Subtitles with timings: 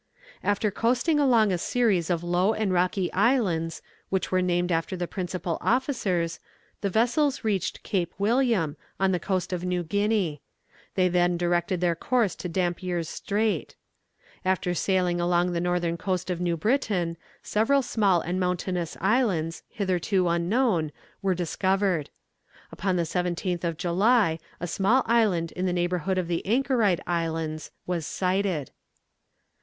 [0.43, 5.05] After coasting along a series of low and rocky islands, which were named after the
[5.07, 6.39] principal officers,
[6.81, 10.41] the vessels reached Cape William, on the coast of New Guinea.
[10.95, 13.75] They then directed their course to Dampier's Strait.
[14.43, 20.27] After sailing along the northern coast of New Britain, several small and mountainous islands, hitherto
[20.27, 20.91] unknown,
[21.21, 22.09] were discovered.
[22.71, 27.69] Upon the 17th of July a small island in the neighbourhood of the Anchorite Islands
[27.85, 28.71] was sighted.